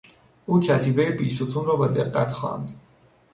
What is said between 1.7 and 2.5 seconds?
با دقت